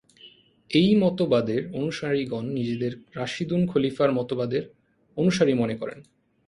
[0.69, 4.63] এই মতবাদের অনুসারীগণ নিজেদের রাশিদুন খলিফার মতবাদের
[5.17, 5.99] অনুসারী বলে মনে করেন।